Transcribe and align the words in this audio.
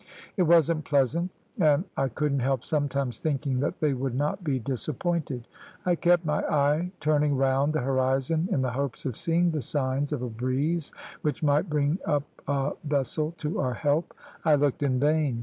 It 0.35 0.41
wasn't 0.41 0.83
pleasant, 0.83 1.29
and 1.59 1.83
I 1.95 2.07
couldn't 2.09 2.39
help 2.39 2.63
sometimes 2.63 3.19
thinking 3.19 3.59
that 3.59 3.79
they 3.79 3.93
would 3.93 4.15
not 4.15 4.43
be 4.43 4.57
disappointed. 4.57 5.47
I 5.85 5.93
kept 5.93 6.25
my 6.25 6.41
eye 6.43 6.91
turning 6.99 7.37
round 7.37 7.73
the 7.73 7.81
horizon 7.81 8.49
in 8.51 8.63
the 8.63 8.71
hopes 8.71 9.05
of 9.05 9.15
seeing 9.15 9.51
the 9.51 9.61
signs 9.61 10.11
of 10.11 10.23
a 10.23 10.27
breeze 10.31 10.91
which 11.21 11.43
might 11.43 11.69
bring 11.69 11.99
up 12.03 12.23
a 12.47 12.71
vessel 12.83 13.35
to 13.37 13.59
our 13.59 13.75
help. 13.75 14.15
I 14.43 14.55
looked 14.55 14.81
in 14.81 14.99
vain. 14.99 15.39